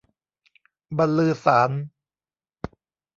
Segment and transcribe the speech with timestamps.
[0.97, 1.71] บันลือสาส์น